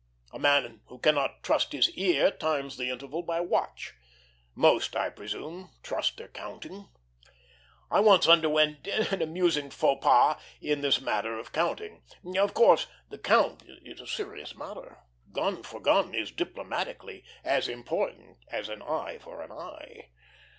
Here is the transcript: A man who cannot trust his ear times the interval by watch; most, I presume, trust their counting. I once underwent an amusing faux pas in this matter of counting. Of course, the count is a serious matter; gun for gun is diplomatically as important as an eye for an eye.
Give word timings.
A 0.33 0.39
man 0.39 0.81
who 0.87 0.97
cannot 0.97 1.43
trust 1.43 1.73
his 1.73 1.91
ear 1.91 2.31
times 2.31 2.75
the 2.77 2.89
interval 2.89 3.21
by 3.21 3.39
watch; 3.39 3.93
most, 4.55 4.95
I 4.95 5.11
presume, 5.11 5.69
trust 5.83 6.17
their 6.17 6.27
counting. 6.29 6.89
I 7.91 7.99
once 7.99 8.27
underwent 8.27 8.87
an 8.87 9.21
amusing 9.21 9.69
faux 9.69 10.03
pas 10.03 10.41
in 10.59 10.81
this 10.81 11.01
matter 11.01 11.37
of 11.37 11.51
counting. 11.51 12.01
Of 12.35 12.55
course, 12.55 12.87
the 13.11 13.19
count 13.19 13.61
is 13.67 14.01
a 14.01 14.07
serious 14.07 14.55
matter; 14.55 15.03
gun 15.31 15.61
for 15.61 15.79
gun 15.79 16.15
is 16.15 16.31
diplomatically 16.31 17.23
as 17.43 17.67
important 17.67 18.37
as 18.47 18.69
an 18.69 18.81
eye 18.81 19.19
for 19.21 19.43
an 19.43 19.51
eye. 19.51 20.05